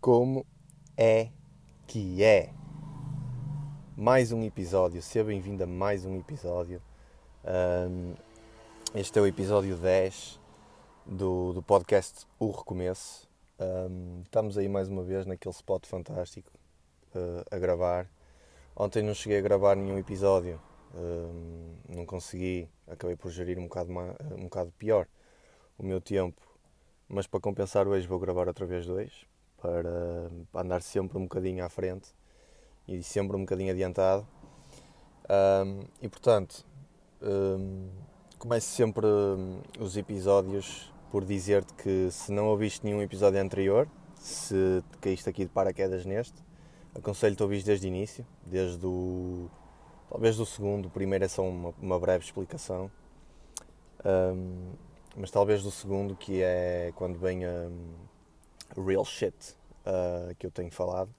[0.00, 0.46] Como
[0.96, 1.28] é
[1.86, 2.54] que é?
[3.94, 6.80] Mais um episódio, seja bem-vindo a mais um episódio.
[7.44, 8.14] Um,
[8.94, 10.40] este é o episódio 10
[11.04, 13.28] do, do podcast O Recomeço.
[13.58, 16.50] Um, estamos aí mais uma vez naquele spot fantástico
[17.14, 18.10] uh, a gravar.
[18.74, 20.58] Ontem não cheguei a gravar nenhum episódio,
[20.94, 25.06] um, não consegui, acabei por gerir um bocado, um bocado pior
[25.76, 26.40] o meu tempo,
[27.06, 29.28] mas para compensar hoje vou gravar outra vez dois
[29.60, 32.08] para, para andar sempre um bocadinho à frente
[32.86, 34.26] e sempre um bocadinho adiantado.
[35.28, 36.66] Um, e portanto,
[37.22, 37.88] um,
[38.38, 39.06] começo sempre
[39.78, 45.50] os episódios por dizer-te que se não ouviste nenhum episódio anterior, se caíste aqui de
[45.50, 46.42] paraquedas neste,
[46.94, 49.48] aconselho-te a ouvir desde o início, desde o.
[50.08, 52.90] talvez do segundo, o primeiro é só uma, uma breve explicação.
[54.04, 54.72] Um,
[55.16, 57.68] mas talvez do segundo, que é quando vem a
[58.76, 59.34] real shit
[59.86, 61.14] uh, que eu tenho falado.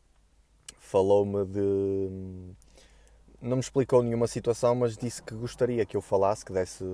[0.79, 2.09] falou-me de.
[3.41, 6.85] Não me explicou nenhuma situação, mas disse que gostaria que eu falasse, que desse,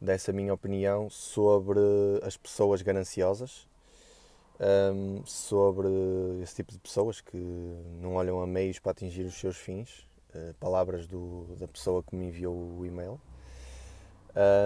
[0.00, 1.80] desse a minha opinião sobre
[2.22, 3.68] as pessoas gananciosas,
[4.94, 5.88] um, sobre
[6.42, 7.36] esse tipo de pessoas que
[8.00, 10.06] não olham a meios para atingir os seus fins.
[10.34, 13.20] Uh, palavras do, da pessoa que me enviou o e-mail.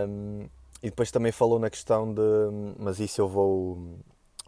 [0.08, 0.48] Um,
[0.80, 2.22] e depois também falou na questão de.
[2.78, 3.98] Mas isso eu vou,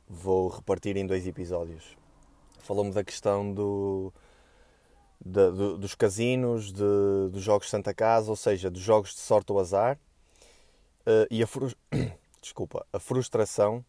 [0.09, 1.98] vou repartir em dois episódios
[2.59, 4.13] falou-me da questão do,
[5.25, 9.21] de, do, dos casinos, de, dos jogos de Santa Casa, ou seja, dos jogos de
[9.21, 9.99] sorte ou azar,
[11.07, 11.71] uh, e a, fru...
[12.41, 13.85] Desculpa, a frustração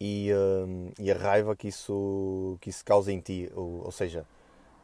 [0.00, 4.26] e, uh, e, a raiva que isso, que isso causa em ti, ou, ou, seja,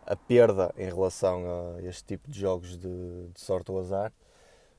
[0.06, 1.44] a perda em relação
[1.76, 4.12] a este tipo de jogos de, de sorte ou azar.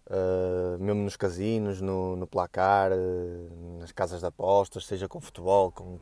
[0.07, 5.71] Uh, mesmo nos casinos, no, no placar, uh, nas casas de apostas, seja com futebol,
[5.71, 5.99] com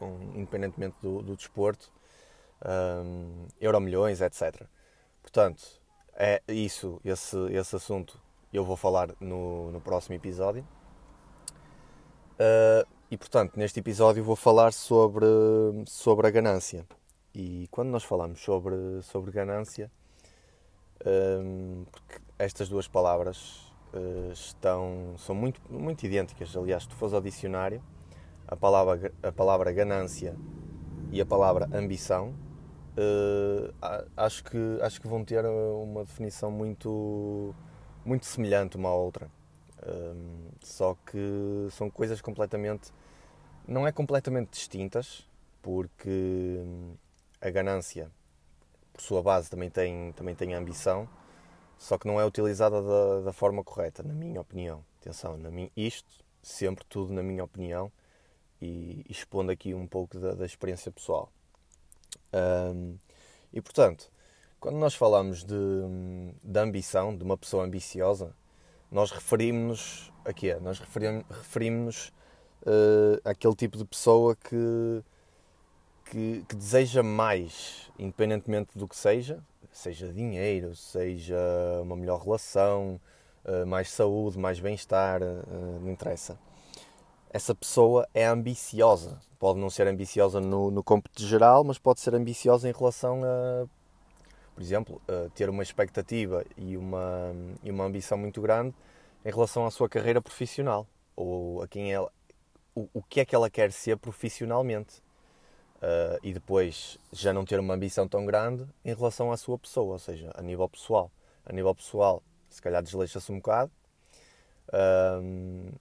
[0.00, 1.92] com, independentemente do, do desporto,
[2.66, 4.66] um, Euromilhões, etc.
[5.22, 5.62] Portanto,
[6.14, 8.20] é isso, esse, esse assunto
[8.52, 10.66] eu vou falar no, no próximo episódio.
[12.32, 15.26] Uh, e portanto, neste episódio vou falar sobre,
[15.86, 16.86] sobre a ganância.
[17.34, 19.90] E quando nós falamos sobre, sobre ganância,
[21.06, 26.56] um, porque estas duas palavras uh, estão, são muito, muito idênticas.
[26.56, 27.82] Aliás, se tu fores ao dicionário,
[28.50, 30.34] a palavra, a palavra ganância
[31.12, 32.34] e a palavra ambição,
[32.98, 33.72] uh,
[34.16, 37.54] acho, que, acho que vão ter uma definição muito,
[38.04, 39.30] muito semelhante uma à outra.
[39.86, 42.92] Um, só que são coisas completamente.
[43.66, 45.26] não é completamente distintas,
[45.62, 46.60] porque
[47.40, 48.10] a ganância,
[48.92, 51.08] por sua base, também tem, também tem ambição,
[51.78, 54.84] só que não é utilizada da, da forma correta, na minha opinião.
[55.00, 56.10] Atenção, na minha, isto,
[56.42, 57.90] sempre tudo na minha opinião,
[58.60, 61.32] e, expondo aqui um pouco da, da experiência pessoal.
[62.32, 62.96] Um,
[63.52, 64.10] e portanto,
[64.58, 65.54] quando nós falamos de,
[66.42, 68.34] de ambição, de uma pessoa ambiciosa,
[68.90, 70.56] nós referimos-nos a quê?
[70.60, 72.08] Nós referimos-nos
[72.62, 75.02] uh, àquele tipo de pessoa que,
[76.04, 81.38] que, que, deseja mais, independentemente do que seja, seja dinheiro, seja
[81.82, 83.00] uma melhor relação,
[83.44, 86.38] uh, mais saúde, mais bem-estar, uh, não interessa
[87.30, 89.18] essa pessoa é ambiciosa.
[89.38, 93.66] Pode não ser ambiciosa no, no cômputo geral, mas pode ser ambiciosa em relação a,
[94.54, 97.32] por exemplo, a ter uma expectativa e uma,
[97.62, 98.74] e uma ambição muito grande
[99.24, 102.10] em relação à sua carreira profissional ou a quem ela,
[102.74, 105.02] o, o que é que ela quer ser profissionalmente.
[105.76, 109.92] Uh, e depois já não ter uma ambição tão grande em relação à sua pessoa,
[109.92, 111.10] ou seja, a nível pessoal.
[111.46, 113.72] A nível pessoal, se calhar desleixa-se um bocado.
[114.68, 115.72] Uh,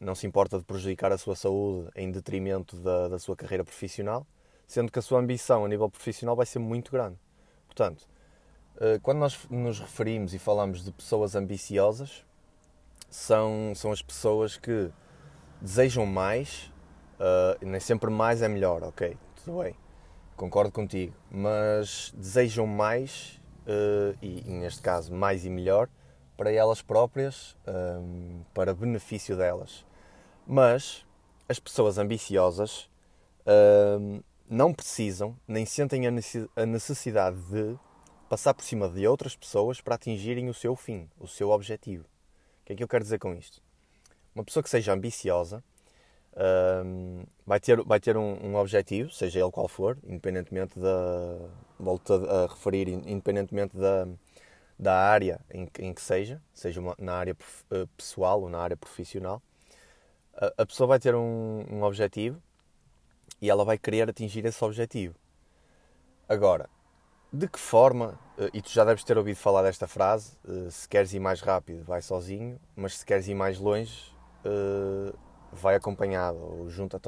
[0.00, 4.26] não se importa de prejudicar a sua saúde em detrimento da, da sua carreira profissional,
[4.66, 7.16] sendo que a sua ambição a nível profissional vai ser muito grande.
[7.66, 8.06] Portanto,
[8.80, 12.24] eh, quando nós nos referimos e falamos de pessoas ambiciosas,
[13.10, 14.90] são, são as pessoas que
[15.60, 16.72] desejam mais,
[17.18, 19.74] uh, nem sempre mais é melhor, ok, tudo bem,
[20.36, 25.88] concordo contigo, mas desejam mais, uh, e neste caso mais e melhor,
[26.36, 29.84] para elas próprias, um, para benefício delas.
[30.50, 31.04] Mas
[31.46, 32.88] as pessoas ambiciosas
[34.00, 37.76] hum, não precisam nem sentem a necessidade de
[38.30, 42.04] passar por cima de outras pessoas para atingirem o seu fim, o seu objetivo.
[42.62, 43.60] O que é que eu quero dizer com isto?
[44.34, 45.62] Uma pessoa que seja ambiciosa
[46.34, 51.36] um, vai ter, vai ter um, um, objetivo, seja ele qual for, independentemente da.
[51.78, 54.08] Volto a, referir, independentemente da,
[54.78, 57.36] da área em, em que seja, seja uma, na área
[57.70, 59.42] eh, pessoal ou na área profissional.
[60.40, 62.40] A, pessoa vai ter um, um objetivo
[63.42, 65.16] e ela vai querer atingir esse objetivo.
[66.28, 66.70] Agora,
[67.32, 70.88] de que forma, eh, e tu já deves ter ouvido falar desta frase, eh, se
[70.88, 74.16] queres ir mais rápido, vai sozinho, mas se queres ir mais longe,
[75.52, 77.00] vai acompanhado ou junta,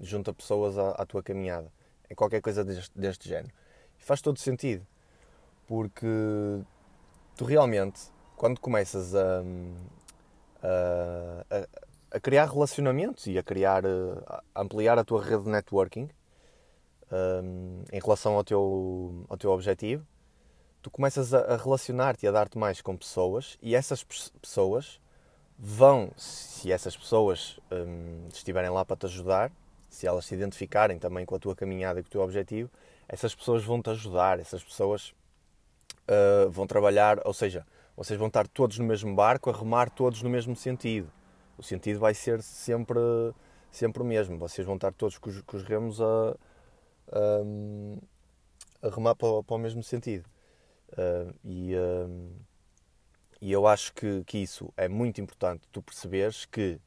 [0.00, 1.72] junta pessoas à, à, tua caminhada.
[2.08, 3.54] É qualquer coisa deste, deste género.
[3.98, 4.84] E faz todo sentido,
[5.66, 6.06] porque
[7.36, 8.00] tu realmente,
[8.36, 9.42] quando começas a,
[10.62, 16.08] a, a criar relacionamentos e a criar, a ampliar a tua rede de networking
[17.12, 20.04] um, em relação ao teu, ao teu objetivo,
[20.82, 25.00] tu começas a, a relacionar-te e a dar-te mais com pessoas e essas pessoas
[25.58, 29.52] vão, se essas pessoas hum, estiverem lá para te ajudar,
[29.90, 32.70] se elas se identificarem também com a tua caminhada e com o teu objetivo,
[33.08, 35.12] essas pessoas vão te ajudar, essas pessoas
[36.08, 37.66] uh, vão trabalhar, ou seja,
[37.96, 41.10] vocês vão estar todos no mesmo barco, a remar todos no mesmo sentido.
[41.60, 42.98] O sentido vai ser sempre,
[43.70, 44.38] sempre o mesmo.
[44.38, 46.34] Vocês vão estar todos com os, com os remos a,
[47.12, 50.24] a, a remar para, para, o mesmo sentido.
[50.92, 52.32] Uh, e, uh,
[53.42, 56.80] e eu acho que, que isso é muito importante, tu perceberes que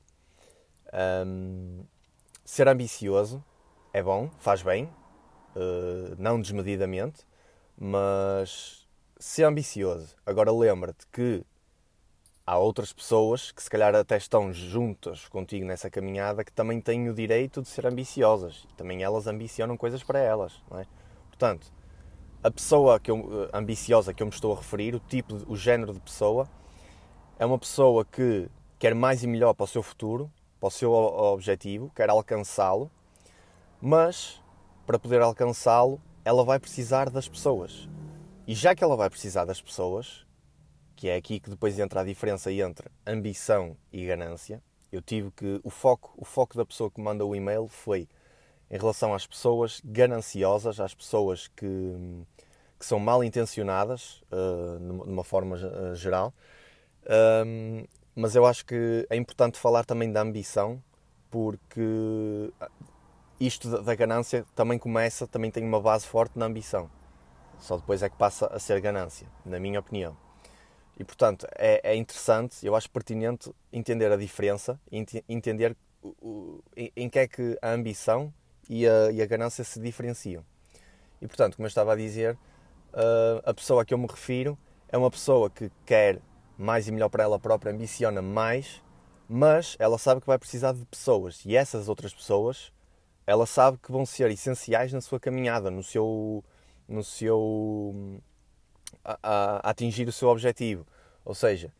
[1.25, 1.86] um,
[2.44, 3.44] ser ambicioso
[3.94, 4.86] é bom, faz bem,
[5.56, 7.28] uh, não desmedidamente,
[7.78, 8.88] mas
[9.20, 10.16] ser ambicioso.
[10.25, 11.46] Agora lembra-te que
[12.45, 17.10] há outras pessoas que se calhar até estão juntas contigo nessa caminhada que também têm
[17.10, 20.86] o direito de ser ambiciosas também elas ambicionam coisas para elas, não é?
[21.30, 21.72] Portanto,
[22.44, 25.56] a pessoa que eu, eh, ambiciosa que eu me estou a referir, o tipo, o
[25.56, 26.50] género de pessoa,
[27.40, 30.30] é uma pessoa que quer mais e melhor para o seu futuro,
[30.60, 32.92] para o seu objetivo, quer alcançá-lo,
[33.81, 34.42] mas
[34.86, 37.88] para poder alcançá-lo, ela vai precisar das pessoas.
[38.46, 40.25] E já que ela vai precisar das pessoas,
[41.04, 45.60] que é aqui que depois entra a diferença entre ambição e ganância, eu tive que
[45.62, 48.08] o foco, o foco da pessoa que manda o e-mail foi
[48.72, 51.66] em relação às pessoas gananciosas, às pessoas que,
[52.80, 56.34] que são mal intencionadas, uh, numa forma uh, geral.
[57.46, 57.84] Um,
[58.16, 60.82] mas eu acho que é importante falar também da ambição,
[61.30, 62.50] porque
[63.42, 66.90] isto da ganância também começa, também tem uma base forte na ambição.
[67.60, 70.23] Só depois é que passa a ser ganância, na minha opinião.
[71.00, 74.80] E portanto é, é interessante, eu acho pertinente entender a diferença,
[75.28, 76.63] entender o, o,
[76.95, 78.34] em que é que a ambição
[78.69, 80.45] e a, e a ganância se diferenciam.
[81.22, 82.38] E portanto, como eu estava a dizer,
[82.94, 84.57] uh, a pessoa a que eu me refiro
[84.90, 86.19] é uma pessoa que quer
[86.57, 88.81] mais e melhor para ela própria, ambiciona mais,
[89.28, 92.72] mas ela sabe que vai precisar de pessoas e essas outras pessoas
[93.25, 96.44] ela sabe que vão ser essenciais na sua caminhada, no seu,
[96.88, 98.22] no seu
[99.04, 100.86] a, a atingir o seu objetivo.
[101.24, 101.74] Ou seja,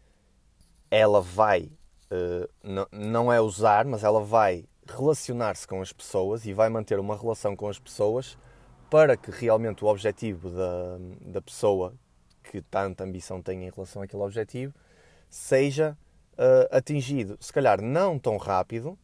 [0.90, 1.70] ela vai
[2.12, 7.00] uh, não, não é usar, mas ela vai relacionar-se com as pessoas e vai manter
[7.00, 8.38] uma relação com as pessoas
[8.90, 10.98] para que realmente o objetivo da,
[11.32, 11.94] da pessoa
[12.44, 14.74] que tanta ambição tem em relação àquele objetivo
[15.30, 15.98] seja
[16.34, 17.38] uh, atingido.
[17.40, 18.98] Se calhar não tão rápido,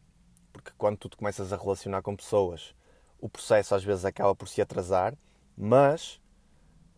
[0.52, 2.74] porque quando tu te começas a relacionar com pessoas,
[3.18, 5.16] o processo às vezes acaba por se atrasar,
[5.56, 6.20] mas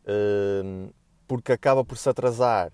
[0.05, 0.93] uh,
[1.33, 2.71] porque acaba por se atrasar,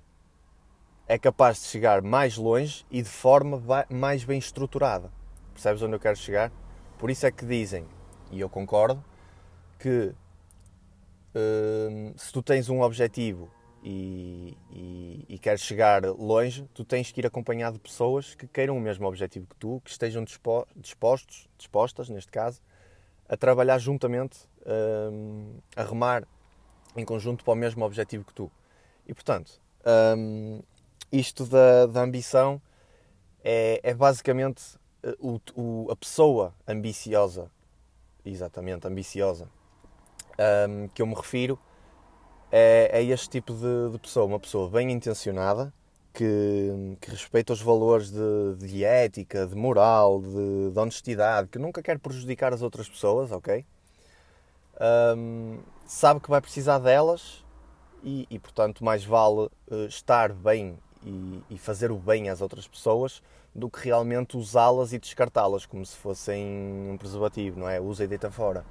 [1.06, 5.12] é capaz de chegar mais longe e de forma mais bem estruturada.
[5.52, 6.50] Percebes onde eu quero chegar?
[6.98, 7.86] Por isso é que dizem,
[8.32, 9.04] e eu concordo,
[9.78, 10.12] que
[11.36, 13.48] uh, se tu tens um objetivo
[13.80, 18.76] e, e, e, queres chegar longe, tu tens que ir acompanhado de pessoas que queiram
[18.76, 22.60] o mesmo objetivo que tu, que estejam dispostos, dispostas, neste caso,
[23.28, 24.36] a trabalhar juntamente,
[24.66, 26.26] um, a remar
[26.96, 28.50] em conjunto para o mesmo objetivo que tu.
[29.06, 29.60] E portanto,
[30.16, 30.60] um,
[31.10, 32.60] isto da, da ambição
[33.42, 37.50] é, é basicamente eh, o, o, a pessoa ambiciosa,
[38.24, 39.48] exatamente, ambiciosa,
[40.68, 41.58] um, que eu me refiro,
[42.50, 45.72] é, é este tipo de, de, pessoa, uma pessoa bem intencionada,
[46.12, 51.82] que, que respeita os valores de, de ética, de moral, de, de, honestidade, que nunca
[51.82, 53.64] quer prejudicar as outras pessoas, ok?
[54.80, 57.44] Um, sabe que vai precisar delas
[58.02, 62.66] e, e portanto, mais vale uh, estar bem e, e, fazer o bem às outras
[62.66, 63.22] pessoas
[63.54, 66.44] do que realmente usá-las e descartá-las como se fossem
[66.90, 67.80] um preservativo, não é?
[67.80, 68.64] Usa e deita fora.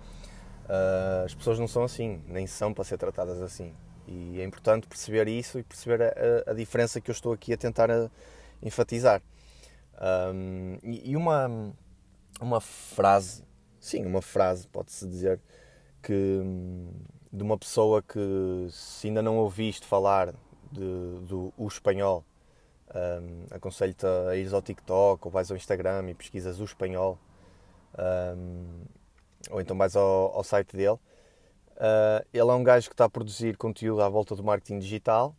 [0.66, 3.74] Uh, as pessoas não são assim, nem são para ser tratadas assim.
[4.08, 7.58] E é importante perceber isso e perceber a, a diferença que eu estou aqui a
[7.58, 8.10] tentar a,
[8.62, 9.22] enfatizar.
[10.00, 11.74] Um, e, e uma,
[12.40, 13.44] uma frase,
[13.80, 15.40] sim, uma frase, pode-se dizer,
[16.02, 16.42] que
[17.32, 20.34] de uma pessoa que se ainda não ouviste falar
[20.72, 22.24] de, do o espanhol,
[22.94, 27.18] um, aconselho-te a ires ao TikTok ou vais ao Instagram e pesquisas o espanhol,
[28.38, 28.82] um,
[29.52, 30.98] ou então vais ao, ao site dele.
[31.78, 35.36] Uh, ele é um gajo que está a produzir conteúdo à volta do marketing digital.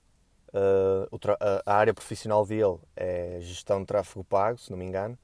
[0.49, 1.19] Uh,
[1.67, 5.19] a área profissional dele é gestão de tráfego pago, se não me engano,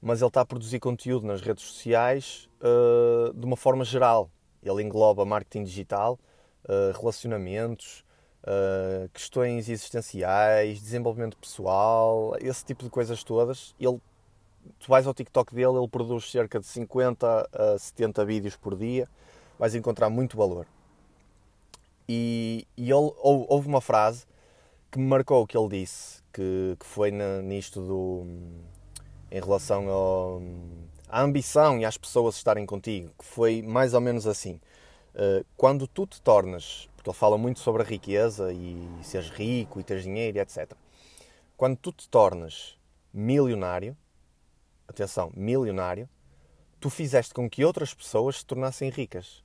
[0.00, 4.30] mas ele está a produzir conteúdo nas redes sociais uh, de uma forma geral.
[4.68, 6.18] Ele engloba marketing digital,
[6.98, 8.04] relacionamentos,
[9.12, 13.74] questões existenciais, desenvolvimento pessoal, esse tipo de coisas todas.
[13.78, 14.00] Ele
[14.78, 19.08] tu vais ao TikTok dele, ele produz cerca de 50 a 70 vídeos por dia,
[19.58, 20.66] vais encontrar muito valor.
[22.08, 24.26] E, e ele, houve uma frase
[24.90, 28.26] que me marcou o que ele disse, que, que foi na, nisto do.
[29.30, 30.42] em relação ao,
[31.08, 34.60] à ambição e às pessoas estarem contigo, que foi mais ou menos assim.
[35.14, 39.80] Uh, quando tu te tornas, porque ele fala muito sobre a riqueza e seres rico
[39.80, 40.72] e teres dinheiro e etc.
[41.56, 42.76] Quando tu te tornas
[43.12, 43.96] milionário,
[44.86, 46.08] atenção, milionário,
[46.78, 49.42] tu fizeste com que outras pessoas se tornassem ricas.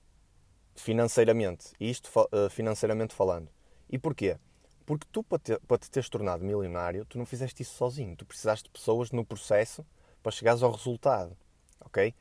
[0.76, 1.72] Financeiramente.
[1.80, 3.50] Isto uh, financeiramente falando.
[3.90, 4.38] E porquê?
[4.86, 8.16] Porque tu, para te, para te teres tornado milionário, tu não fizeste isso sozinho.
[8.16, 9.86] Tu precisaste de pessoas no processo
[10.22, 11.38] para chegares ao resultado.
[11.86, 12.14] Ok?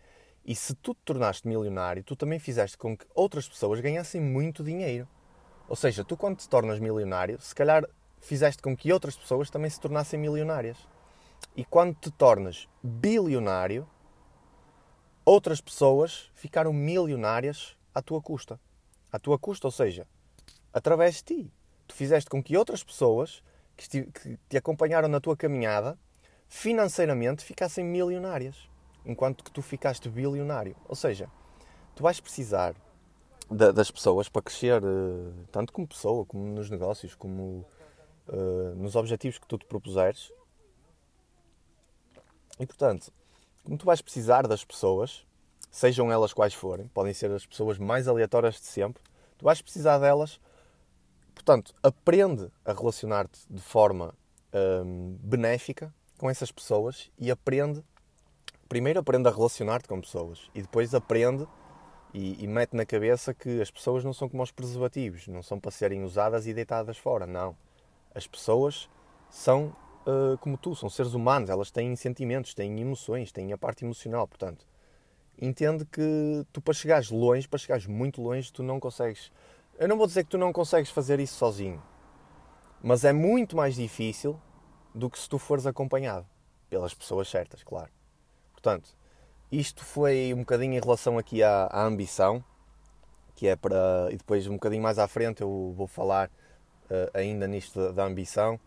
[0.44, 4.64] E se tu te tornaste milionário, tu também fizeste com que outras pessoas ganhassem muito
[4.64, 5.06] dinheiro.
[5.68, 7.86] Ou seja, tu quando te tornas milionário, se calhar
[8.20, 10.78] fizeste com que outras pessoas também se tornassem milionárias.
[11.54, 13.88] E quando te tornas bilionário,
[15.24, 18.58] outras pessoas ficaram milionárias à tua custa.
[19.12, 20.06] À tua custa, ou seja,
[20.72, 21.52] através de ti.
[21.86, 23.42] Tu fizeste com que outras pessoas
[23.76, 24.06] que
[24.48, 25.98] te acompanharam na tua caminhada
[26.48, 28.68] financeiramente ficassem milionárias,
[29.04, 30.76] enquanto que tu ficaste bilionário.
[30.88, 31.30] Ou seja,
[31.94, 32.74] tu vais precisar
[33.50, 37.66] das pessoas para crescer, eh, tanto como pessoa, como nos negócios, como
[38.28, 40.30] uh, nos objetivos que tu te propuseres,
[42.60, 43.10] e portanto,
[43.64, 45.26] como tu vais precisar das pessoas,
[45.70, 49.02] sejam elas quais forem, podem ser as pessoas mais aleatórias de sempre,
[49.38, 50.38] tu vais precisar delas.
[51.34, 54.14] Portanto, aprende a relacionar-te de forma
[54.84, 57.82] hum, benéfica com essas pessoas e aprende.
[58.70, 61.44] Primeiro aprende a relacionar-te com pessoas e depois aprende
[62.14, 65.58] e, e, mete na cabeça que as pessoas não são como os preservativos, não são
[65.58, 67.56] para serem usadas e deitadas fora, não.
[68.14, 68.88] As pessoas
[69.28, 69.74] são
[70.06, 74.28] uh, como tu, são seres humanos, elas têm sentimentos, têm emoções, têm a parte emocional,
[74.28, 74.64] portanto,
[75.36, 79.32] entende que tu para chegares longe, para chegares muito longe, tu não consegues.
[79.80, 81.82] Eu não vou dizer que tu não consegues fazer isso sozinho,
[82.80, 84.40] mas é muito mais difícil
[84.94, 86.24] do que se tu fores acompanhado
[86.68, 87.90] pelas pessoas certas, claro.
[88.62, 88.94] Portanto,
[89.50, 92.44] isto foi um bocadinho em relação aqui à, à ambição,
[93.34, 94.08] que é para.
[94.10, 98.04] E depois, um bocadinho mais à frente, eu vou falar uh, ainda nisto da, da
[98.04, 98.60] ambição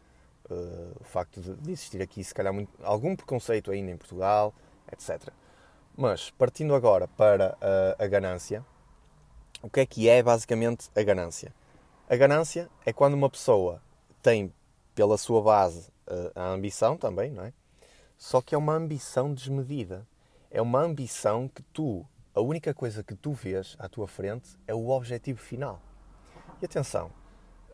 [0.49, 4.53] uh, o facto de, de, existir aqui, se calhar, muito, algum preconceito ainda em Portugal,
[4.91, 5.29] etc.
[5.95, 8.65] Mas, partindo agora para a, a ganância,
[9.61, 11.53] o que é que é basicamente a ganância?
[12.09, 13.81] A ganância é quando uma pessoa
[14.21, 14.51] tem
[14.95, 17.53] pela sua base uh, a ambição também, não é?
[18.23, 20.07] Só que é uma ambição desmedida.
[20.49, 24.73] É uma ambição que tu, a única coisa que tu vês à tua frente é
[24.73, 25.81] o objetivo final.
[26.61, 27.11] E atenção,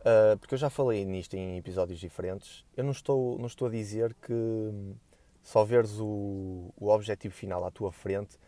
[0.00, 2.64] Uh, porque eu já falei nisto em episódios diferentes.
[2.74, 4.94] Eu não estou, não estou a dizer que
[5.42, 8.38] só veres o, o objetivo final à tua frente,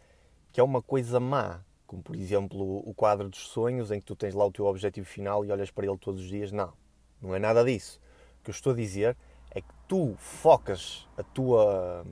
[0.51, 1.61] que é uma coisa má.
[1.87, 5.07] Como, por exemplo, o quadro dos sonhos, em que tu tens lá o teu objetivo
[5.07, 6.51] final e olhas para ele todos os dias.
[6.51, 6.73] Não,
[7.21, 8.01] não é nada disso.
[8.41, 9.15] O que eu estou a dizer
[9.55, 12.05] é que tu focas a tua.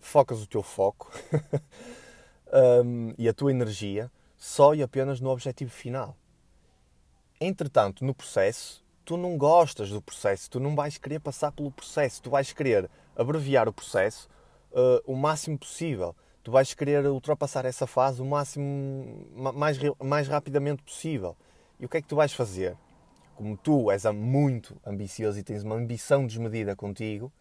[0.00, 1.10] focas o teu foco
[2.84, 6.16] um, e a tua energia só e apenas no objetivo final.
[7.40, 12.22] Entretanto, no processo, tu não gostas do processo, tu não vais querer passar pelo processo,
[12.22, 14.28] tu vais querer abreviar o processo
[14.72, 16.14] uh, o máximo possível.
[16.42, 21.36] Tu vais querer ultrapassar essa fase o máximo mais, mais rapidamente possível.
[21.80, 22.76] E o que é que tu vais fazer?
[23.34, 27.32] Como tu és muito ambicioso e tens uma ambição desmedida contigo,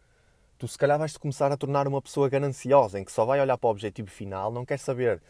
[0.57, 3.57] tu se calhar vais-te começar a tornar uma pessoa gananciosa, em que só vai olhar
[3.57, 5.21] para o objetivo final, não quer saber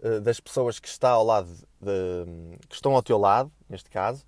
[0.00, 1.48] uh, das pessoas que, está ao lado
[1.80, 4.26] de, que estão ao teu lado, neste caso,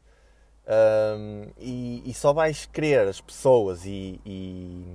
[0.64, 4.87] um, e, e, só vais querer as pessoas e, e,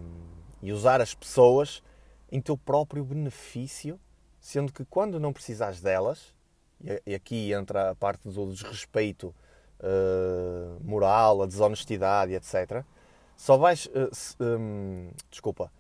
[0.62, 1.84] e, usar as pessoas
[2.32, 4.00] em teu próprio benefício,
[4.40, 6.34] sendo que quando não precisares delas,
[7.06, 9.36] e aqui entra a parte do desrespeito
[9.80, 12.84] uh, moral, a desonestidade, etc.
[13.36, 15.72] Só vais, uh, se, um, desculpa,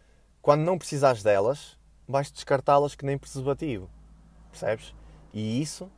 [0.41, 1.77] quando não precisares delas,
[2.07, 3.89] vais descartá-las que nem preservativo,
[4.51, 4.93] percebes?
[5.33, 5.91] E isso,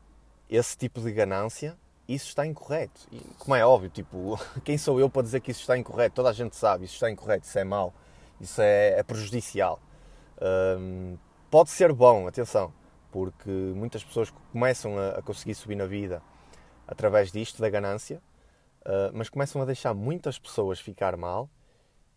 [0.50, 1.78] esse tipo de ganância,
[2.08, 3.02] isso está incorreto.
[3.12, 6.16] E, como é óbvio, tipo, quem sou eu para dizer que isso está incorreto?
[6.16, 7.94] Toda a gente sabe, isso está incorreto, isso é mau,
[8.40, 9.80] isso é, é prejudicial.
[10.42, 11.18] Um,
[11.52, 12.74] pode ser bom, atenção,
[13.12, 16.22] porque muitas pessoas começam a, a conseguir subir na vida
[16.90, 18.22] através disto, da ganância,
[18.82, 21.50] uh, mas começam a deixar muitas pessoas ficar mal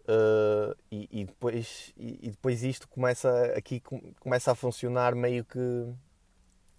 [0.09, 3.83] uh, e, e, depois, e, e, depois isto começa aqui
[4.19, 5.93] começa a funcionar meio que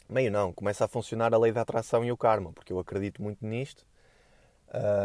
[0.09, 3.21] meio não, começa a funcionar a lei da atração e o karma, porque eu acredito
[3.21, 3.85] muito nisto,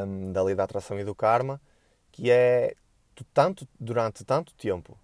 [0.07, 1.61] um, da lei da atração e do karma,
[2.11, 2.75] que é
[3.15, 4.99] tu tanto durante tanto tempo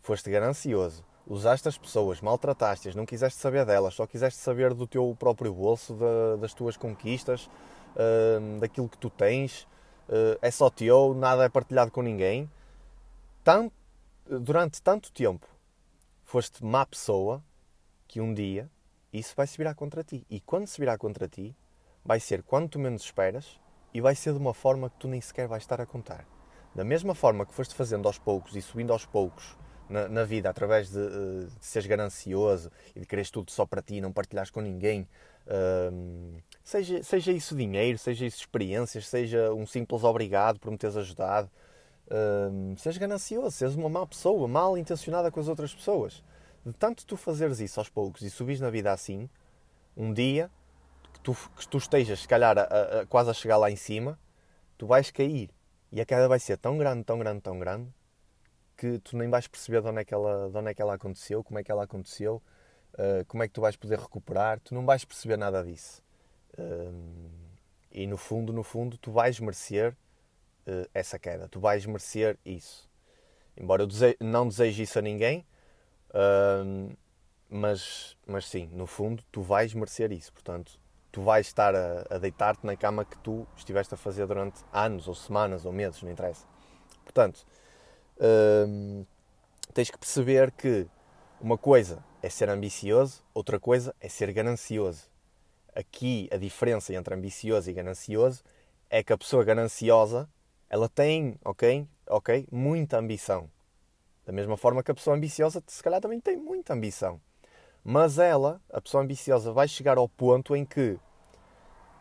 [0.00, 5.14] foste ganancioso, usaste as pessoas, maltrataste-as, não quiseste saber delas, só quiseste saber do teu
[5.18, 7.48] próprio bolso, da, das tuas conquistas,
[7.94, 9.62] uh, daquilo que tu tens,
[10.08, 12.50] uh, é só teu, nada é partilhado com ninguém.
[13.44, 13.74] Tanto,
[14.26, 15.46] durante tanto tempo
[16.24, 17.42] foste má pessoa
[18.06, 18.70] que um dia
[19.12, 20.26] isso vai se virar contra ti.
[20.28, 21.54] E quando se virar contra ti,
[22.04, 23.58] vai ser quando tu menos esperas
[23.92, 26.26] e vai ser de uma forma que tu nem sequer vais estar a contar.
[26.74, 29.56] Da mesma forma que foste fazendo aos poucos e subindo aos poucos
[29.88, 33.82] na, na vida através de, eh, de seres ganancioso e de quereres tudo só para
[33.82, 35.08] ti, não partilhares com ninguém,
[35.46, 40.96] uh, seja, seja isso dinheiro, seja isso experiências, seja um simples obrigado por me teres
[40.96, 41.50] ajudado,
[42.06, 46.22] uh, sejas ganancioso, sejas uma má pessoa, mal intencionada com as outras pessoas.
[46.64, 49.28] De tanto tu fazeres isso aos poucos e subires na vida assim,
[49.96, 50.50] um dia
[51.12, 52.62] que tu, que tu estejas, se calhar, a,
[53.00, 54.18] a, quase a chegar lá em cima,
[54.76, 55.50] tu vais cair.
[55.90, 57.88] E a queda vai ser tão grande, tão grande, tão grande,
[58.78, 60.94] que tu nem vais perceber de onde é que ela, de onde é que ela
[60.94, 62.40] aconteceu, como é que ela aconteceu,
[62.94, 66.00] uh, como é que tu vais poder recuperar, tu não vais perceber nada disso.
[66.56, 67.28] Uh,
[67.90, 69.96] e no fundo, no fundo, tu vais merecer
[70.66, 72.88] uh, essa queda, tu vais merecer isso.
[73.56, 75.44] Embora eu dese não deseje isso a ninguém,
[77.50, 80.32] mas, mas sim, no fundo, tu vais merecer isso.
[80.32, 80.78] Portanto,
[81.10, 85.08] tu vais estar a, a deitar-te na cama que tu estiveste a fazer durante anos,
[85.08, 86.46] ou semanas, ou meses, não interessa.
[87.02, 87.44] Portanto,
[89.72, 90.86] tens que perceber que
[91.40, 95.08] uma coisa é ser ambicioso, outra coisa é ser ganancioso.
[95.74, 98.42] Aqui a diferença entre ambicioso e ganancioso
[98.90, 100.28] é que a pessoa gananciosa
[100.68, 103.48] ela tem, ok, ok, muita ambição.
[104.26, 107.20] Da mesma forma que a pessoa ambiciosa se calhar também tem muita ambição.
[107.84, 110.98] Mas ela, a pessoa ambiciosa, vai chegar ao ponto em que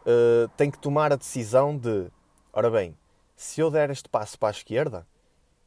[0.02, 2.12] uh, tem que tomar a decisão de,
[2.52, 2.98] ora bem,
[3.36, 5.08] se eu der este passo para a esquerda,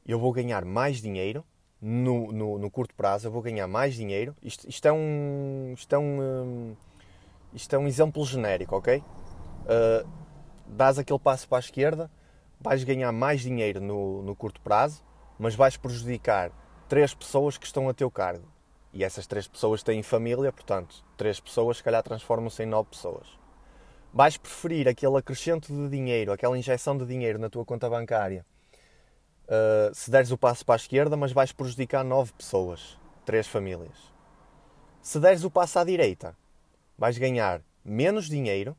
[0.06, 1.44] eu vou ganhar mais dinheiro
[1.80, 4.36] no, no, no curto prazo, eu vou ganhar mais dinheiro.
[4.42, 5.72] Isto, isto é um.
[5.76, 6.20] Isto é um.
[6.20, 6.76] Hum,
[7.52, 8.98] isto é um exemplo genérico, ok?
[8.98, 10.08] Uh,
[10.66, 12.10] dás aquele passo para a esquerda,
[12.60, 15.02] vais ganhar mais dinheiro no, no curto prazo,
[15.38, 16.52] mas vais prejudicar
[16.88, 18.46] três pessoas que estão a teu cargo.
[18.92, 23.26] E essas três pessoas têm família, portanto, três pessoas se calhar transformam-se em nove pessoas.
[24.12, 28.44] Vais preferir aquele acrescento de dinheiro, aquela injeção de dinheiro na tua conta bancária,
[29.50, 33.98] uh, se deres o passo para a esquerda, mas vais prejudicar nove pessoas, três famílias.
[35.02, 36.36] Se deres o passo à direita,
[36.96, 38.76] vais ganhar menos dinheiro,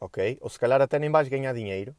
[0.00, 0.38] ok?
[0.40, 1.94] Ou se calhar até nem vais ganhar dinheiro,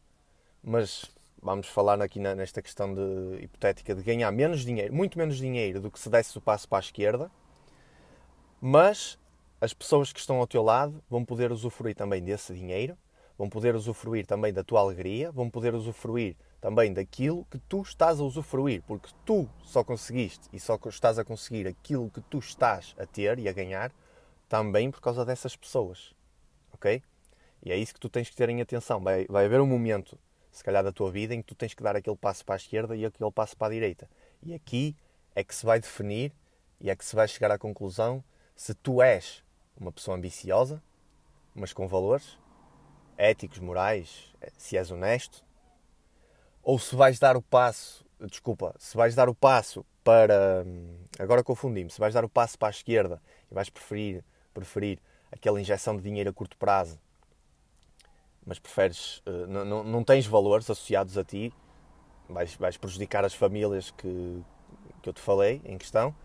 [0.64, 5.82] mas vamos falar aqui nesta questão de, hipotética de ganhar menos dinheiro, muito menos dinheiro
[5.82, 7.30] do que se desse o passo para a esquerda,
[8.62, 9.20] mas
[9.60, 12.98] as pessoas que estão ao teu lado vão poder usufruir também desse dinheiro,
[13.38, 18.20] vão poder usufruir também da tua alegria, vão poder usufruir também daquilo que tu estás
[18.20, 22.96] a usufruir, porque tu só conseguiste e só estás a conseguir aquilo que tu estás
[22.98, 23.92] a ter e a ganhar
[24.48, 26.16] também por causa dessas pessoas,
[26.72, 27.02] ok?
[27.66, 29.02] E é isso que tu tens que ter em atenção.
[29.02, 30.18] Vai, vai haver um momento,
[30.52, 32.58] se calhar, da tua vida em que tu tens que dar aquele passo para a
[32.58, 34.10] esquerda e aquele passo para a direita.
[34.42, 34.96] E aqui
[35.34, 36.34] é que se vai definir
[36.80, 38.24] e é que se vai chegar à conclusão
[38.56, 39.44] se tu és
[39.76, 40.84] uma pessoa ambiciosa,
[41.56, 42.38] mas com valores
[43.18, 45.44] éticos, morais, se és honesto,
[46.62, 50.66] ou se vais dar o passo, desculpa, se vais dar o passo para,
[51.20, 53.22] agora confundi-me, se vais dar o passo para a esquerda
[53.52, 54.24] e vais preferir,
[54.54, 55.00] preferir
[55.32, 57.00] aquela injeção de dinheiro a curto prazo,
[58.46, 61.54] mas preferes, eh, não, não, não tens valores associados a ti,
[62.30, 64.44] vais, vais prejudicar as famílias que,
[65.02, 66.16] que eu te falei em questão,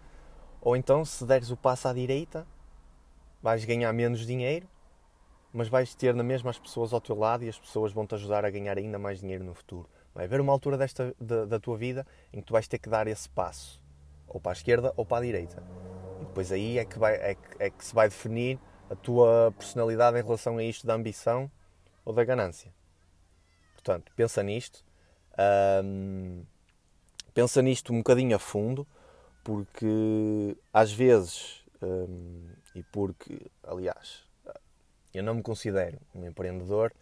[0.61, 2.47] ou então se deres o passo à direita,
[3.43, 4.69] vais ganhar menos dinheiro,
[5.53, 8.15] mas vais ter na mesma as pessoas ao teu lado e as pessoas vão te
[8.15, 9.89] ajudar a ganhar ainda mais dinheiro no futuro.
[10.15, 12.89] Vai haver uma altura desta, da, da tua vida em que tu vais ter que
[12.89, 13.83] dar esse passo,
[14.27, 15.63] ou para a esquerda ou para a direita.
[16.21, 18.59] E depois aí é que, vai, é que, é que se vai definir
[18.91, 21.51] a tua personalidade em relação a isto da ambição
[22.05, 22.73] ou da ganância.
[23.75, 24.85] Portanto, pensa nisto.
[25.85, 26.45] Um,
[27.33, 28.87] pensa nisto um bocadinho a fundo,
[29.45, 34.28] porque às vezes, um, e porque, aliás,
[35.13, 36.93] eu não me considero um empreendedor,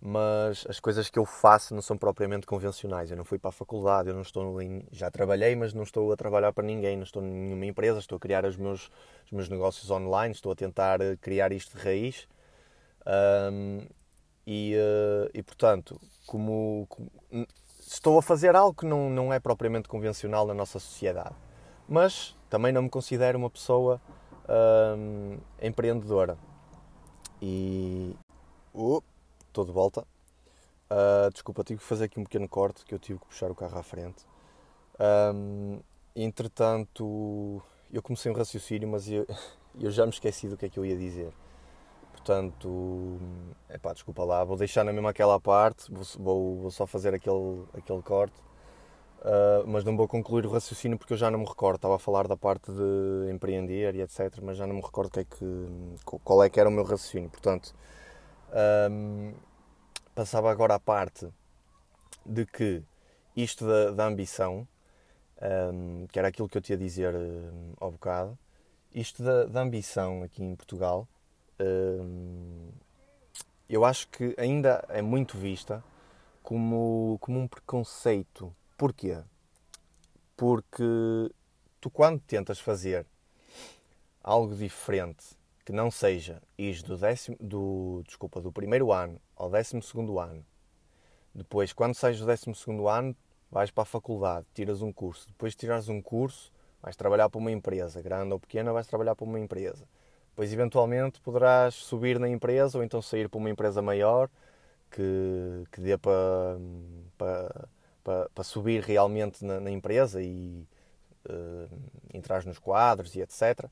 [0.00, 3.10] mas as coisas que eu faço não são propriamente convencionais.
[3.10, 6.12] Eu não fui para a faculdade, eu não estou em, já trabalhei, mas não estou
[6.12, 8.90] a trabalhar para ninguém, não estou em nenhuma empresa, estou a criar os meus,
[9.24, 12.28] os meus negócios online, estou a tentar eh, criar isto de raiz.
[13.06, 13.86] Um,
[14.46, 17.10] e, uh, e, portanto, como, como,
[17.80, 21.34] estou a fazer algo que não, não é propriamente convencional na nossa sociedade,
[21.88, 24.00] mas também não me considero uma pessoa
[24.98, 26.36] um, empreendedora.
[27.46, 28.16] E.
[28.74, 29.02] Uh,
[29.46, 30.00] estou de volta.
[30.90, 33.54] Uh, desculpa, tive que fazer aqui um pequeno corte que eu tive que puxar o
[33.54, 34.24] carro à frente.
[34.98, 35.78] Um,
[36.16, 39.26] entretanto, eu comecei um raciocínio, mas eu,
[39.78, 41.34] eu já me esqueci do que é que eu ia dizer.
[42.12, 43.18] Portanto,
[43.68, 47.62] epá, desculpa lá, vou deixar na mesma aquela parte, vou, vou, vou só fazer aquele,
[47.74, 48.34] aquele corte,
[49.24, 51.76] uh, mas não vou concluir o raciocínio porque eu já não me recordo.
[51.76, 55.20] Estava a falar da parte de empreender e etc, mas já não me recordo que
[55.20, 55.68] é que,
[56.22, 57.30] qual é que era o meu raciocínio.
[57.30, 57.74] Portanto,
[58.90, 59.32] um,
[60.14, 61.28] passava agora à parte
[62.24, 62.82] de que
[63.36, 64.66] isto da, da ambição,
[65.72, 68.38] um, que era aquilo que eu tinha a dizer um, ao bocado,
[68.94, 71.08] isto da, da ambição aqui em Portugal,
[71.60, 72.68] um,
[73.68, 75.82] eu acho que ainda é muito vista
[76.42, 78.54] como, como um preconceito.
[78.84, 79.16] Porquê?
[80.36, 80.84] Porque
[81.80, 83.06] tu, quando tentas fazer
[84.22, 85.24] algo diferente
[85.64, 90.44] que não seja ir do, décimo, do, desculpa, do primeiro ano ao décimo segundo ano.
[91.34, 93.16] Depois, quando sais do décimo segundo ano,
[93.50, 95.28] vais para a faculdade, tiras um curso.
[95.28, 99.14] Depois de tirares um curso, vais trabalhar para uma empresa, grande ou pequena, vais trabalhar
[99.16, 99.88] para uma empresa.
[100.28, 104.28] Depois, eventualmente, poderás subir na empresa ou então sair para uma empresa maior
[104.90, 106.58] que, que dê para,
[107.16, 107.68] para,
[108.04, 110.68] para, para subir realmente na, na empresa e
[111.28, 111.68] uh,
[112.12, 113.64] entrar nos quadros e etc.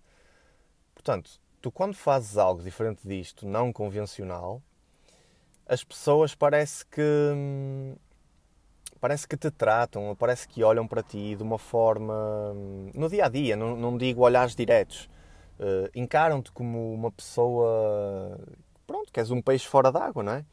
[0.95, 4.63] Portanto, tu quando fazes algo diferente disto, não convencional,
[5.67, 7.03] as pessoas parece que
[9.01, 12.55] parece que te tratam, parece que olham para ti de uma forma
[12.95, 15.09] no dia a dia, não, não digo olhares diretos,
[15.59, 18.39] uh, encaram-te como uma pessoa
[18.87, 20.45] pronto, que és um peixe fora d'água, não é?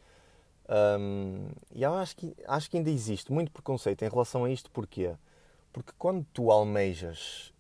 [0.69, 5.15] Um, e acho que, acho que ainda existe muito preconceito em relação a isto, porquê?
[5.73, 7.51] Porque quando tu almejas,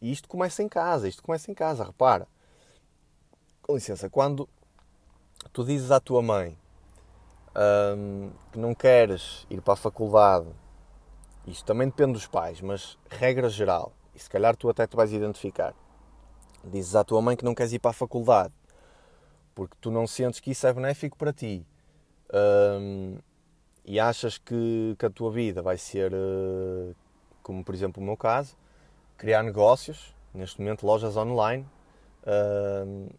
[0.00, 2.28] e isto começa em casa, isto começa em casa, repara,
[3.60, 4.48] com licença, quando
[5.52, 6.56] tu dizes à tua mãe
[7.96, 10.46] um, que não queres ir para a faculdade,
[11.46, 15.12] isto também depende dos pais, mas regra geral, e se calhar tu até te vais
[15.12, 15.74] identificar,
[16.64, 18.54] dizes à tua mãe que não queres ir para a faculdade
[19.54, 21.66] porque tu não sentes que isso é benéfico para ti
[22.32, 23.18] um,
[23.84, 26.94] e achas que, que, a tua vida vai ser, uh,
[27.42, 28.56] como por exemplo o meu caso,
[29.16, 31.66] criar negócios, neste momento lojas online.
[32.22, 33.12] Uh,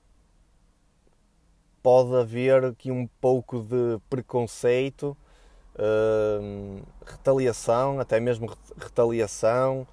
[1.82, 5.18] pode haver aqui um pouco de preconceito,
[5.76, 9.86] uh, retaliação, até mesmo retaliação,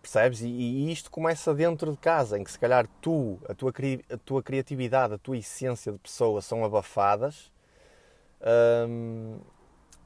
[0.00, 0.40] percebes?
[0.40, 3.72] E, e, isto começa dentro de casa, em que se calhar tu, a tua,
[4.12, 7.52] a tua criatividade, a tua essência de pessoa são abafadas
[8.40, 9.40] uh,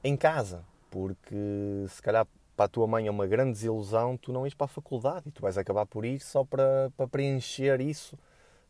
[0.03, 2.27] em casa, porque se calhar
[2.57, 5.33] para a tua mãe é uma grande desilusão tu não ires para a faculdade e
[5.33, 8.17] tu vais acabar por ir só para, para preencher isso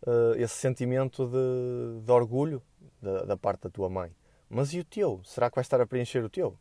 [0.06, 2.62] uh, esse sentimento de, de orgulho
[3.00, 4.10] da, da, parte da tua mãe.
[4.48, 5.20] Mas e o teu?
[5.24, 6.56] Será que vai estar a preencher o teu?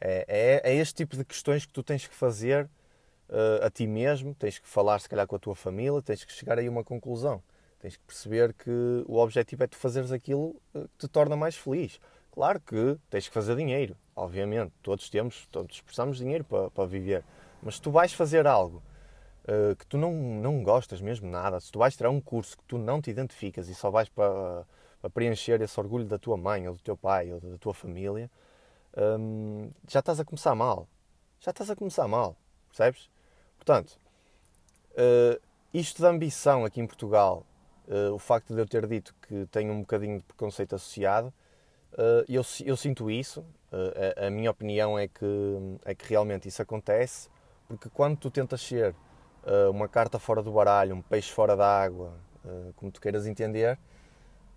[0.00, 2.68] É, é, é este tipo de questões que tu tens que fazer
[3.28, 6.32] uh, a ti mesmo, tens que falar se calhar com a tua família, tens que
[6.32, 7.42] chegar aí a uma conclusão.
[7.80, 12.00] Tens que perceber que o objetivo é tu fazeres aquilo que te torna mais feliz.
[12.34, 14.72] Claro que tens que fazer dinheiro, obviamente.
[14.82, 17.22] Todos temos, todos precisamos de dinheiro para, para viver.
[17.62, 18.82] Mas se tu vais fazer algo
[19.44, 22.64] uh, que tu não, não gostas mesmo nada, se tu vais tirar um curso que
[22.64, 24.66] tu não te identificas e só vais para,
[25.00, 28.30] para preencher esse orgulho da tua mãe ou do teu pai ou da tua família,
[28.96, 30.88] um, já estás a começar mal.
[31.40, 32.36] Já estás a começar mal,
[32.68, 33.10] percebes?
[33.64, 33.98] Portanto,
[34.92, 35.40] uh,
[35.72, 37.46] isto da ambição aqui em Portugal,
[37.88, 41.32] uh, o facto de eu ter dito que tenho um bocadinho de preconceito associado,
[42.28, 43.44] eu, eu sinto isso.
[44.18, 45.24] A, a, minha opinião é que,
[45.84, 47.28] é que realmente isso acontece,
[47.68, 48.96] porque quando tu tentas ser
[49.70, 52.12] uma carta fora do baralho, um peixe fora da água,
[52.74, 53.78] como tu queiras entender,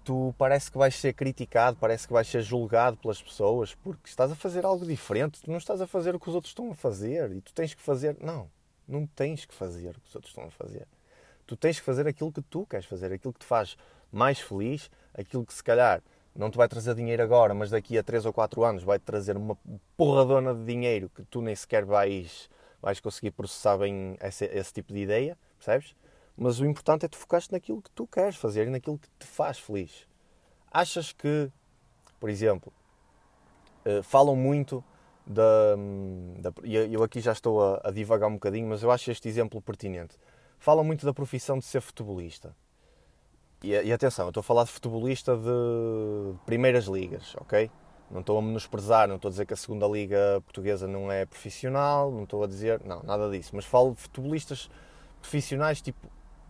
[0.04, 4.32] tu parece que vais ser criticado, parece que vais ser julgado pelas pessoas porque estás
[4.32, 6.76] a fazer algo diferente, tu não estás a fazer o que os outros estão a
[6.76, 8.18] fazer e tu tens que fazer.
[8.20, 8.50] Não,
[8.88, 10.88] não tens que fazer o que os outros estão a fazer.
[11.46, 13.78] Tu tens que fazer aquilo que tu queres fazer, aquilo que te faz
[14.12, 16.02] mais feliz, aquilo que se calhar
[16.36, 19.36] não te vai trazer dinheiro agora, mas daqui a 3 ou 4 anos vai-te trazer
[19.36, 19.58] uma
[19.96, 22.50] porradona de dinheiro que tu nem sequer vais,
[22.82, 25.96] vais conseguir processar bem esse, esse tipo de ideia, percebes?
[26.38, 29.26] Mas o importante é tu focaste naquilo que tu queres fazer e naquilo que te
[29.26, 30.08] faz feliz.
[30.72, 31.52] Achas que,
[32.20, 32.72] por exemplo,
[33.84, 34.84] uh, falam muito
[35.28, 35.76] da,
[36.40, 36.54] da.
[36.64, 40.16] Eu aqui já estou a, a divagar um bocadinho, mas eu acho este exemplo pertinente.
[40.58, 42.56] Falam muito da profissão de ser futebolista.
[43.64, 47.70] E, e, atenção, eu estou a falar de futebolista de primeiras ligas, ok?
[48.10, 51.26] Não estou a menosprezar, não estou a dizer que a segunda liga portuguesa não é
[51.26, 53.52] profissional, não estou a dizer, não, nada disso.
[53.54, 54.70] Mas falo de futebolistas
[55.20, 56.08] profissionais, tipo,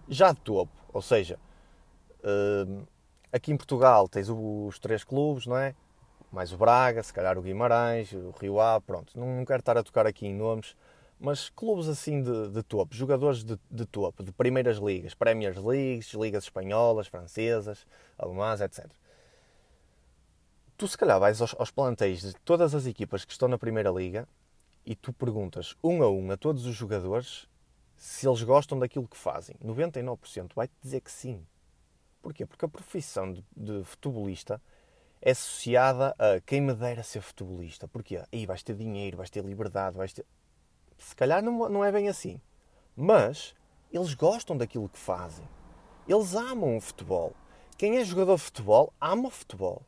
[0.08, 0.72] já de topo.
[0.94, 1.40] Ou seja,
[2.20, 2.86] uh,
[3.32, 5.74] aqui em Portugal tens os três clubes, não é?
[6.32, 9.18] Mais o Braga, se calhar o Guimarães, o Rio Ave, pronto.
[9.18, 10.76] Não, não quero estar a tocar aqui em nomes,
[11.20, 16.14] mas clubes assim de, de topo, jogadores de, de topo, de primeiras ligas, Premier Leagues,
[16.14, 17.86] ligas espanholas, francesas,
[18.18, 18.86] alemãs, etc.
[20.78, 23.90] Tu se calhar vais aos, aos plantéis de todas as equipas que estão na primeira
[23.90, 24.28] liga
[24.86, 27.48] e tu perguntas um a um a todos os jogadores
[27.98, 29.56] se eles gostam daquilo que fazem.
[29.64, 31.44] 99% vai-te dizer que sim.
[32.22, 32.46] Porquê?
[32.46, 34.62] Porque a profissão de, de, futebolista
[35.22, 37.88] é associada a quem me dera ser futebolista.
[37.88, 38.24] Porquê?
[38.32, 40.26] Aí vais ter dinheiro, vais ter liberdade, vais ter.
[40.98, 42.40] Se calhar não, não é bem assim.
[42.96, 43.56] Mas
[43.92, 45.48] eles gostam daquilo que fazem.
[46.08, 47.34] Eles amam o futebol.
[47.78, 49.84] Quem é jogador de futebol ama o futebol.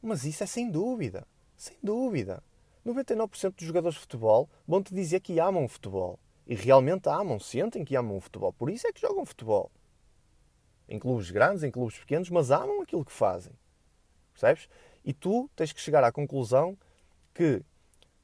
[0.00, 1.26] Mas isso é sem dúvida.
[1.56, 2.42] Sem dúvida.
[2.86, 6.18] 99% dos jogadores de futebol vão te dizer que amam o futebol.
[6.46, 8.52] E realmente amam, sentem que amam o futebol.
[8.52, 9.70] Por isso é que jogam futebol.
[10.88, 13.52] Em clubes grandes, em clubes pequenos, mas amam aquilo que fazem.
[14.38, 14.68] Percebes?
[15.04, 16.76] E tu tens que chegar à conclusão
[17.34, 17.62] que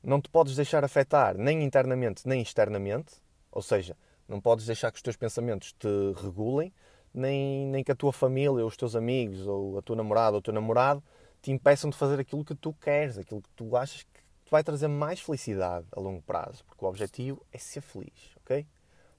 [0.02, 3.16] não te podes deixar afetar nem internamente nem externamente,
[3.50, 3.96] ou seja,
[4.28, 5.88] não podes deixar que os teus pensamentos te
[6.22, 6.72] regulem,
[7.12, 10.38] nem, nem que a tua família, ou os teus amigos, ou a tua namorada, ou
[10.38, 11.02] o teu namorado
[11.40, 14.62] te impeçam de fazer aquilo que tu queres, aquilo que tu achas que te vai
[14.62, 18.66] trazer mais felicidade a longo prazo, porque o objetivo é ser feliz, ok?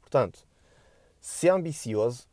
[0.02, 0.46] Portanto,
[1.20, 2.28] ser ambicioso,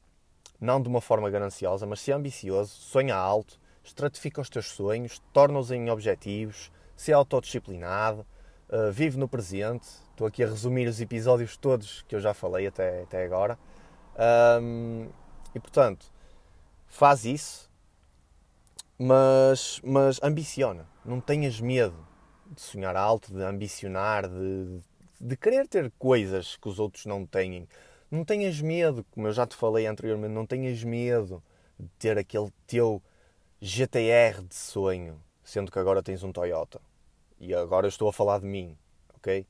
[0.60, 5.70] não de uma forma gananciosa, mas ser ambicioso, sonha alto, estratifica os teus sonhos, torna-os
[5.70, 8.26] em objetivos, ser autodisciplinado,
[8.68, 9.86] uh, vive no presente.
[10.10, 13.58] Estou aqui a resumir os episódios todos que eu já falei até, até agora.
[14.60, 15.08] Um,
[15.54, 16.06] e portanto,
[16.86, 17.70] faz isso,
[18.98, 22.06] mas, mas ambiciona, não tenhas medo
[22.54, 24.80] de sonhar alto, de ambicionar, de,
[25.20, 27.66] de querer ter coisas que os outros não têm.
[28.10, 31.42] Não tenhas medo, como eu já te falei anteriormente, não tenhas medo
[31.80, 33.02] de ter aquele teu
[33.64, 36.80] GTR de sonho, sendo que agora tens um Toyota.
[37.38, 38.76] E agora estou a falar de mim,
[39.14, 39.46] ok?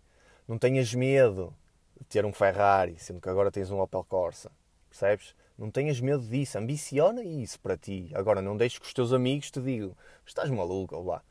[0.47, 1.55] Não tenhas medo
[1.99, 4.53] de ter um Ferrari, sendo que agora tens um Opel Corsa,
[4.89, 5.35] percebes?
[5.57, 8.11] Não tenhas medo disso, ambiciona isso para ti.
[8.15, 9.97] Agora não deixes que os teus amigos te digam,
[10.27, 11.23] estás maluco, ou lá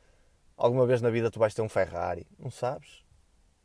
[0.56, 2.26] alguma vez na vida tu vais ter um Ferrari?
[2.38, 3.04] Não sabes.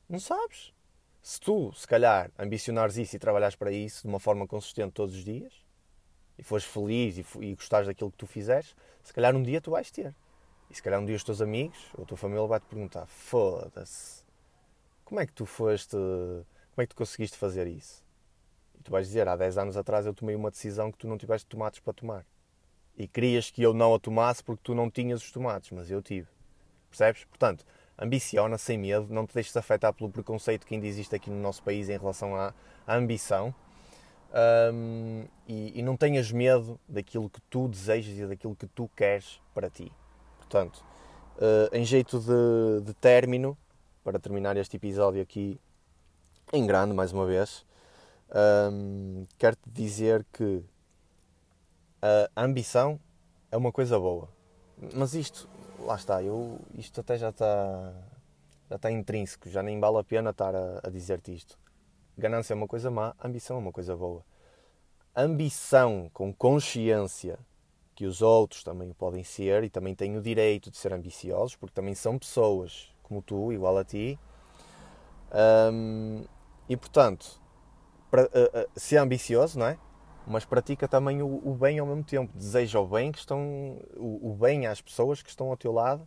[0.10, 0.74] Não sabes.
[1.22, 5.16] Se tu, se calhar, ambicionares isso e trabalhares para isso de uma forma consistente todos
[5.16, 5.54] os dias,
[6.38, 9.72] e fores feliz e, e gostares daquilo que tu fizeres, se calhar um dia tu
[9.72, 10.14] vais ter.
[10.70, 14.24] E se calhar um dia os teus amigos ou a tua família vai-te perguntar: foda-se,
[15.06, 18.04] como é que tu foste, como é que tu conseguiste fazer isso?
[18.80, 21.18] E tu vais dizer: há 10 anos atrás eu tomei uma decisão que tu não
[21.18, 22.26] tiveste tomates para tomar.
[22.98, 26.02] E querias que eu não a tomasse porque tu não tinhas os tomates, mas eu
[26.02, 26.28] tive.
[26.90, 27.26] Percebes?
[27.26, 27.66] Portanto,
[27.98, 31.64] ambiciona sem medo, não te deixes afetar pelo preconceito que ainda existe aqui no nosso
[31.64, 32.54] país em relação à,
[32.86, 33.54] à ambição.
[34.34, 39.42] Um, e, e, não tenhas medo daquilo que tu desejas e daquilo que tu queres
[39.54, 39.92] para ti.
[40.38, 40.84] Portanto,
[41.38, 43.58] uh, em jeito de, de término,
[44.04, 45.60] para terminar este episódio aqui
[46.52, 47.66] em grande, mais uma vez,
[48.72, 50.64] um, quero-te dizer que
[52.36, 53.00] a ambição
[53.52, 54.30] é uma coisa boa.
[54.94, 57.94] Mas isto lá está, eu, isto até já está,
[58.70, 61.58] já está intrínseco, já nem vale a pena estar a, a dizer-te isto.
[62.18, 64.24] Ganância é uma coisa má, ambição é uma coisa boa.
[65.16, 67.38] Ambição com consciência
[67.96, 71.74] que os outros também podem ser e também têm o direito de ser ambiciosos, porque
[71.74, 74.20] também são pessoas como tu, igual a ti.
[76.70, 77.42] E portanto,
[78.12, 79.78] para, uh, uh, ser ambicioso, não é?
[80.28, 82.32] mas pratica também o, o, bem ao mesmo tempo.
[82.36, 86.06] Deseja o bem que estão o, o bem às pessoas que estão ao teu lado,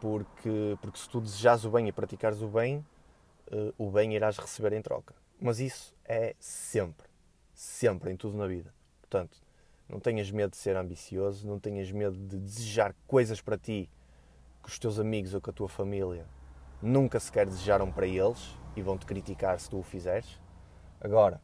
[0.00, 2.84] porque, porque se tu desejas o bem e praticares o bem,
[3.52, 5.14] uh, o bem irás receber em troca.
[5.40, 7.06] Mas isso é sempre,
[7.54, 8.72] sempre, em tudo na vida.
[9.00, 9.38] Portanto,
[9.88, 13.90] não tenhas medo de ser ambicioso, não tenhas medo de desejar coisas para ti
[14.62, 16.26] que os teus amigos ou que a tua família
[16.80, 20.40] nunca sequer desejaram para eles e vão te criticar se tu o fizeres.
[21.00, 21.40] Agora,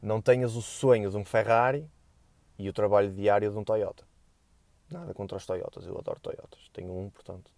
[0.00, 1.90] não tenhas o sonho de um Ferrari
[2.58, 4.04] e o trabalho diário de um Toyota.
[4.90, 6.68] Nada contra os Toyotas, eu adoro Toyotas.
[6.72, 7.50] Tenho um, portanto.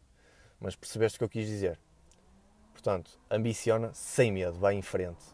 [0.58, 1.78] Mas percebeste o que eu quis dizer?
[2.78, 5.24] Portanto, ambiciona sem medo, vai em frente.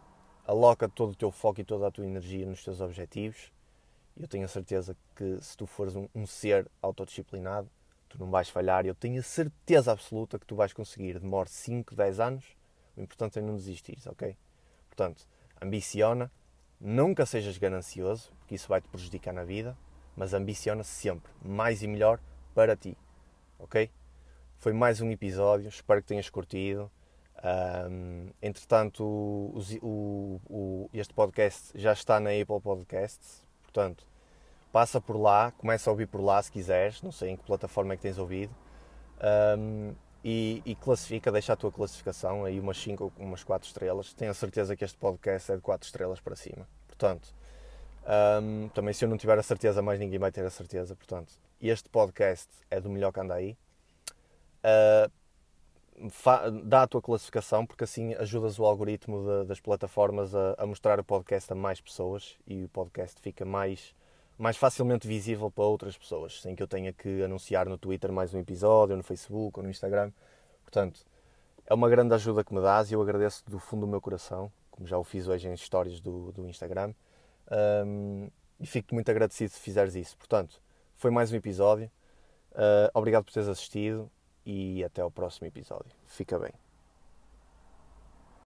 [0.47, 3.53] Aloca todo o teu foco e toda a tua energia nos teus objetivos.
[4.19, 7.69] Eu tenho a certeza que se tu fores um, um ser autodisciplinado,
[8.09, 8.87] tu não vais falhar.
[8.87, 11.19] Eu tenho a certeza absoluta que tu vais conseguir.
[11.19, 12.57] Demore 5, 10 anos.
[12.97, 14.35] O importante é não desistir, ok?
[14.89, 15.29] Portanto,
[15.61, 16.33] ambiciona.
[16.81, 19.77] Nunca sejas ganancioso, porque isso vai te prejudicar na vida
[20.17, 22.21] mas ambiciona sempre mais e melhor
[22.55, 22.97] para ti,
[23.59, 23.91] ok?
[24.59, 26.91] Foi mais um episódio, espero que tenhas curtido.
[27.45, 34.07] Um, entretanto, o, o, o, este podcast já está na Apple Podcasts, portanto,
[34.73, 37.93] passa por lá, começa a ouvir por lá se quiseres, não sei em que plataforma
[37.93, 38.55] é que tens ouvido,
[39.59, 44.15] um, e, e, classifica, deixa a tua classificação, aí umas 5 ou umas 4 estrelas.
[44.15, 46.67] Tenho a certeza que este podcast é de 4 estrelas para cima.
[46.89, 47.35] Portanto,
[48.43, 50.97] um, também, se eu não tiver a certeza, mais ninguém vai ter a certeza.
[50.97, 53.55] Portanto, este podcast é do melhor que anda aí.
[54.65, 55.13] Uh,
[56.65, 60.99] dá a tua classificação, porque assim ajudas o algoritmo de, das plataformas a, a, mostrar
[60.99, 63.95] o podcast a mais pessoas e o podcast fica mais,
[64.37, 68.35] mais facilmente visível para outras pessoas, sem que eu tenha que anunciar no Twitter mais
[68.35, 70.11] um episódio, no Facebook ou no Instagram.
[70.63, 71.01] Portanto,
[71.67, 74.51] é uma grande ajuda que me dás e eu agradeço do fundo do meu coração,
[74.71, 76.93] como já o fiz hoje em histórias do, do Instagram.
[77.87, 78.29] Um,
[78.59, 80.17] e fico muito agradecido se fizeres isso.
[80.17, 80.61] Portanto,
[80.97, 81.91] foi mais um episódio.
[82.53, 84.11] Uh, obrigado por teres assistido
[84.45, 85.93] e até ao próximo episódio.
[86.07, 86.64] Fica bem.